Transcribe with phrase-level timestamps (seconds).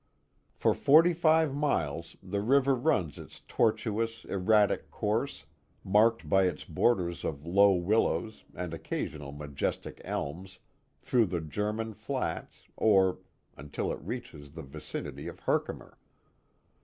[0.55, 5.45] For forty five miles the river runs its tortuous, erratic course,
[5.85, 10.57] miirked by its borders of low willows and occasional majestic elms,
[11.01, 13.19] through the German Flats, or.
[13.55, 15.99] until it reaches the vicinity of Herkimer.